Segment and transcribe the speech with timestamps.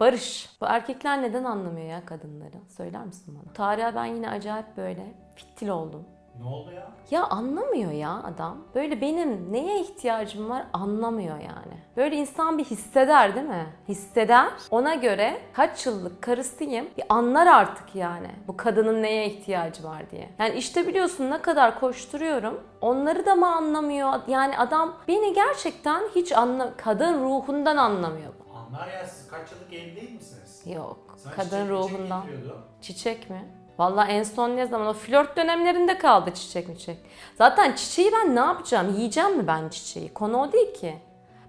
[0.00, 0.50] Barış.
[0.60, 2.56] Bu erkekler neden anlamıyor ya kadınları?
[2.76, 3.52] Söyler misin bana?
[3.52, 6.04] Tarihe ben yine acayip böyle fitil oldum.
[6.40, 6.88] Ne oldu ya?
[7.10, 8.58] Ya anlamıyor ya adam.
[8.74, 11.80] Böyle benim neye ihtiyacım var anlamıyor yani.
[11.96, 13.66] Böyle insan bir hisseder değil mi?
[13.88, 14.48] Hisseder.
[14.70, 18.30] Ona göre kaç yıllık karısıyım bir anlar artık yani.
[18.48, 20.28] Bu kadının neye ihtiyacı var diye.
[20.38, 22.60] Yani işte biliyorsun ne kadar koşturuyorum.
[22.80, 24.12] Onları da mı anlamıyor?
[24.26, 28.32] Yani adam beni gerçekten hiç anla kadın ruhundan anlamıyor.
[28.74, 30.62] Anlar ya siz kaç yıllık evli değil misiniz?
[30.66, 30.98] Yok.
[31.16, 32.20] Sana kadın çiçek- ruhundan.
[32.22, 32.62] Çiçek getiriyordu.
[32.82, 33.44] Çiçek mi?
[33.78, 34.86] Vallahi en son ne zaman?
[34.86, 36.98] O flört dönemlerinde kaldı çiçek mi çiçek.
[37.38, 38.94] Zaten çiçeği ben ne yapacağım?
[38.96, 40.14] Yiyeceğim mi ben çiçeği?
[40.14, 40.96] Konu o değil ki.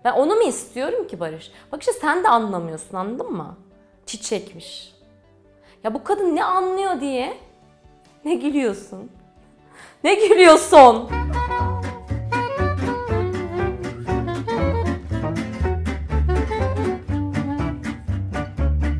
[0.03, 1.51] Ben onu mu istiyorum ki Barış?
[1.71, 3.57] Bak işte sen de anlamıyorsun anladın mı?
[4.05, 4.95] Çiçekmiş.
[5.83, 7.37] Ya bu kadın ne anlıyor diye
[8.25, 9.11] ne gülüyorsun?
[10.03, 11.09] Ne gülüyorsun?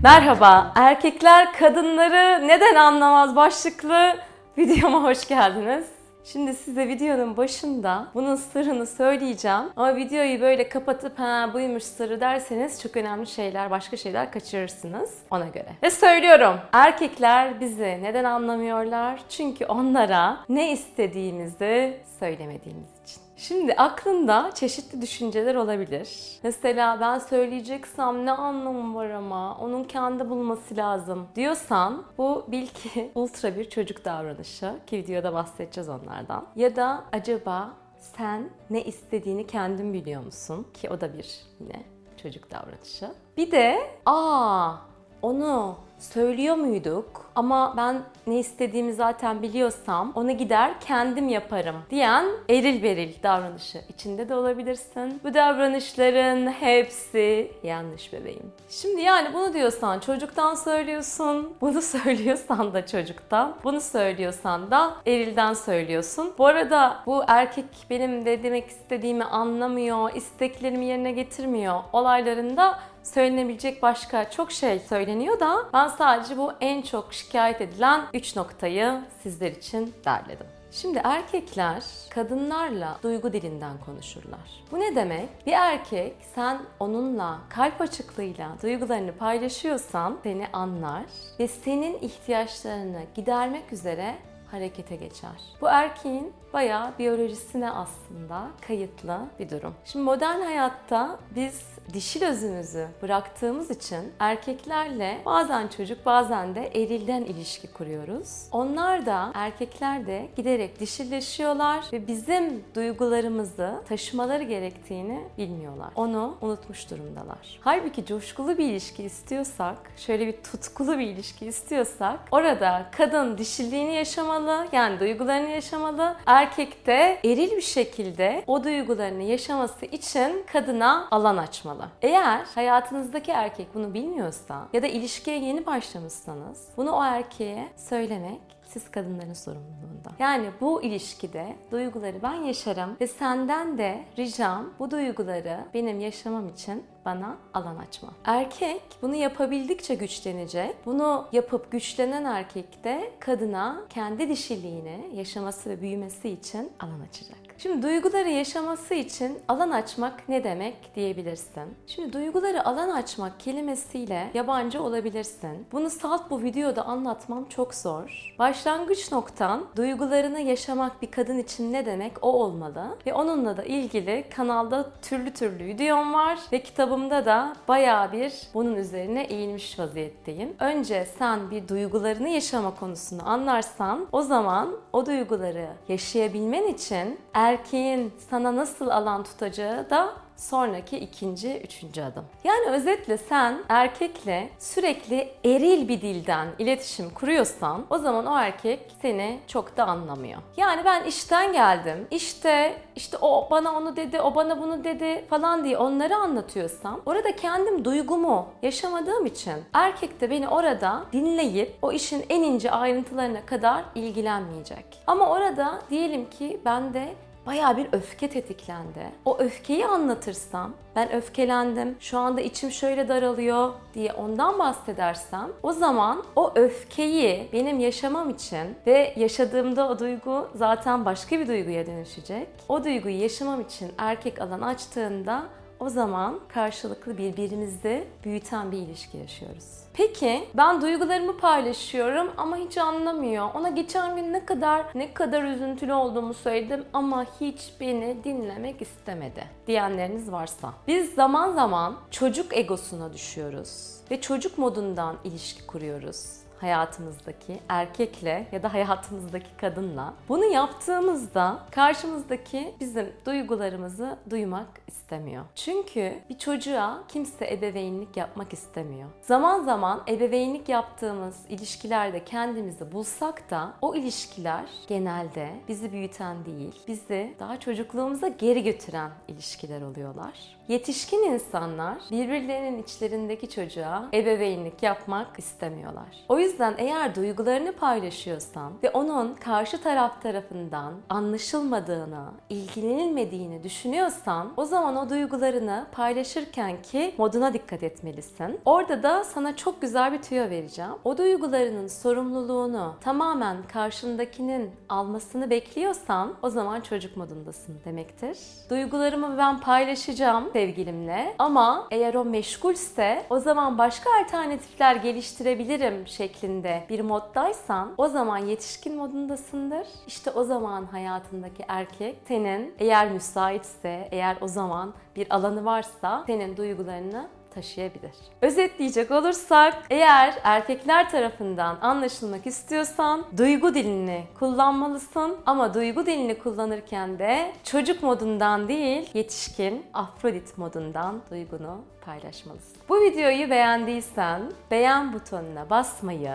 [0.06, 4.18] Merhaba, erkekler kadınları neden anlamaz başlıklı
[4.58, 5.86] videoma hoş geldiniz.
[6.24, 9.64] Şimdi size videonun başında bunun sırrını söyleyeceğim.
[9.76, 15.48] Ama videoyu böyle kapatıp ha buymuş sırrı derseniz çok önemli şeyler, başka şeyler kaçırırsınız ona
[15.48, 15.70] göre.
[15.84, 16.60] Ve söylüyorum.
[16.74, 19.20] Erkekler bizi neden anlamıyorlar?
[19.30, 23.25] Çünkü onlara ne istediğimizi söylemediğimiz için.
[23.38, 26.40] Şimdi aklında çeşitli düşünceler olabilir.
[26.44, 33.12] Mesela ben söyleyeceksem ne anlamı var ama onun kendi bulması lazım diyorsan bu bil ki
[33.16, 36.48] ultra bir çocuk davranışı ki videoda bahsedeceğiz onlardan.
[36.56, 40.68] Ya da acaba sen ne istediğini kendin biliyor musun?
[40.74, 41.84] Ki o da bir yine
[42.24, 43.12] çocuk davranışı.
[43.38, 44.74] Bir de aa
[45.22, 52.84] onu söylüyor muyduk ama ben ne istediğimi zaten biliyorsam onu gider kendim yaparım diyen eril
[52.84, 55.22] beril davranışı içinde de olabilirsin.
[55.24, 58.52] Bu davranışların hepsi yanlış bebeğim.
[58.70, 66.34] Şimdi yani bunu diyorsan çocuktan söylüyorsun, bunu söylüyorsan da çocuktan, bunu söylüyorsan da erilden söylüyorsun.
[66.38, 74.30] Bu arada bu erkek benim de demek istediğimi anlamıyor, isteklerimi yerine getirmiyor olaylarında söylenebilecek başka
[74.30, 79.94] çok şey söyleniyor da ben sadece bu en çok şikayet edilen 3 noktayı sizler için
[80.06, 80.48] derledim.
[80.72, 84.64] Şimdi erkekler kadınlarla duygu dilinden konuşurlar.
[84.72, 85.30] Bu ne demek?
[85.46, 91.04] Bir erkek sen onunla kalp açıklığıyla duygularını paylaşıyorsan seni anlar
[91.40, 94.16] ve senin ihtiyaçlarını gidermek üzere
[94.52, 95.32] harekete geçer.
[95.62, 99.74] Bu erkeğin bayağı biyolojisine aslında kayıtlı bir durum.
[99.86, 101.62] Şimdi modern hayatta biz
[101.94, 108.48] dişil özümüzü bıraktığımız için erkeklerle bazen çocuk bazen de erilden ilişki kuruyoruz.
[108.52, 115.90] Onlar da erkekler de giderek dişilleşiyorlar ve bizim duygularımızı taşımaları gerektiğini bilmiyorlar.
[115.96, 117.60] Onu unutmuş durumdalar.
[117.62, 124.35] Halbuki coşkulu bir ilişki istiyorsak, şöyle bir tutkulu bir ilişki istiyorsak orada kadın dişilliğini yaşamalı,
[124.72, 126.16] yani duygularını yaşamalı.
[126.26, 131.88] Erkek de eril bir şekilde o duygularını yaşaması için kadına alan açmalı.
[132.02, 138.92] Eğer hayatınızdaki erkek bunu bilmiyorsa ya da ilişkiye yeni başlamışsanız bunu o erkeğe söylemek siz
[138.92, 140.12] kadınların sorumluluğunda.
[140.20, 146.84] Yani bu ilişkide duyguları ben yaşarım ve senden de ricam bu duyguları benim yaşamam için
[147.06, 148.10] bana alan açma.
[148.26, 150.76] Erkek bunu yapabildikçe güçlenecek.
[150.86, 157.46] Bunu yapıp güçlenen erkek de kadına kendi dişiliğini yaşaması ve büyümesi için alan açacak.
[157.58, 161.64] Şimdi duyguları yaşaması için alan açmak ne demek diyebilirsin.
[161.88, 165.68] Şimdi duyguları alan açmak kelimesiyle yabancı olabilirsin.
[165.72, 168.36] Bunu salt bu videoda anlatmam çok zor.
[168.40, 172.98] Başlangıç noktan duygularını yaşamak bir kadın için ne demek o olmalı.
[173.06, 176.64] Ve onunla da ilgili kanalda türlü türlü videom var ve
[176.96, 180.56] kitabımda da bayağı bir bunun üzerine eğilmiş vaziyetteyim.
[180.60, 188.56] Önce sen bir duygularını yaşama konusunu anlarsan o zaman o duyguları yaşayabilmen için erkeğin sana
[188.56, 192.26] nasıl alan tutacağı da sonraki ikinci, üçüncü adım.
[192.44, 199.40] Yani özetle sen erkekle sürekli eril bir dilden iletişim kuruyorsan o zaman o erkek seni
[199.48, 200.42] çok da anlamıyor.
[200.58, 205.64] Yani ben işten geldim, işte işte o bana onu dedi, o bana bunu dedi falan
[205.64, 212.26] diye onları anlatıyorsam orada kendim duygumu yaşamadığım için erkek de beni orada dinleyip o işin
[212.30, 214.86] en ince ayrıntılarına kadar ilgilenmeyecek.
[215.08, 217.14] Ama orada diyelim ki ben de
[217.46, 219.12] bayağı bir öfke tetiklendi.
[219.26, 226.24] O öfkeyi anlatırsam, ben öfkelendim, şu anda içim şöyle daralıyor diye ondan bahsedersem, o zaman
[226.36, 232.48] o öfkeyi benim yaşamam için ve yaşadığımda o duygu zaten başka bir duyguya dönüşecek.
[232.70, 235.44] O duyguyu yaşamam için erkek alan açtığında
[235.86, 239.66] o zaman karşılıklı birbirimizi büyüten bir ilişki yaşıyoruz.
[239.94, 243.50] Peki ben duygularımı paylaşıyorum ama hiç anlamıyor.
[243.54, 249.44] Ona geçen gün ne kadar ne kadar üzüntülü olduğumu söyledim ama hiç beni dinlemek istemedi
[249.68, 250.74] diyenleriniz varsa.
[250.88, 258.74] Biz zaman zaman çocuk egosuna düşüyoruz ve çocuk modundan ilişki kuruyoruz hayatımızdaki erkekle ya da
[258.74, 260.14] hayatımızdaki kadınla.
[260.30, 265.46] Bunu yaptığımızda karşımızdaki bizim duygularımızı duymak istemiyor.
[265.56, 269.10] Çünkü bir çocuğa kimse ebeveynlik yapmak istemiyor.
[269.22, 277.36] Zaman zaman ebeveynlik yaptığımız ilişkilerde kendimizi bulsak da o ilişkiler genelde bizi büyüten değil, bizi
[277.40, 280.55] daha çocukluğumuza geri götüren ilişkiler oluyorlar.
[280.68, 286.26] Yetişkin insanlar birbirlerinin içlerindeki çocuğa ebeveynlik yapmak istemiyorlar.
[286.30, 294.96] O yüzden eğer duygularını paylaşıyorsan ve onun karşı taraf tarafından anlaşılmadığını, ilgilenilmediğini düşünüyorsan o zaman
[294.96, 298.60] o duygularını paylaşırken ki moduna dikkat etmelisin.
[298.66, 300.92] Orada da sana çok güzel bir tüyo vereceğim.
[301.04, 308.38] O duygularının sorumluluğunu tamamen karşındakinin almasını bekliyorsan o zaman çocuk modundasın demektir.
[308.70, 317.00] Duygularımı ben paylaşacağım sevgilimle ama eğer o meşgulse o zaman başka alternatifler geliştirebilirim şeklinde bir
[317.00, 319.88] moddaysan o zaman yetişkin modundasındır.
[320.08, 326.58] İşte o zaman hayatındaki erkek senin eğer müsaitse, eğer o zaman bir alanı varsa senin
[326.58, 328.12] duygularını taşıyabilir.
[328.42, 337.52] Özetleyecek olursak eğer erkekler tarafından anlaşılmak istiyorsan duygu dilini kullanmalısın ama duygu dilini kullanırken de
[337.64, 342.78] çocuk modundan değil yetişkin Afrodit modundan duygunu paylaşmalısın.
[342.90, 344.42] Bu videoyu beğendiysen
[344.72, 346.32] beğen butonuna basmayı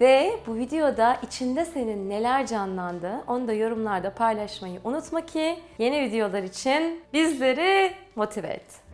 [0.00, 6.42] ve bu videoda içinde senin neler canlandı onu da yorumlarda paylaşmayı unutma ki yeni videolar
[6.42, 8.91] için bizleri motive et.